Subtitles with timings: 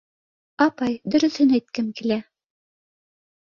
[0.65, 2.19] —Апай, дөрөҫөн әйткем килә.